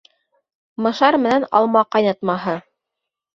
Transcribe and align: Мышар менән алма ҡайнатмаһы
Мышар 0.85 1.17
менән 1.25 1.45
алма 1.59 1.85
ҡайнатмаһы 1.97 2.57